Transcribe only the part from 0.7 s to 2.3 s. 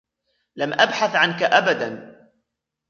أبحث عنك أبدا.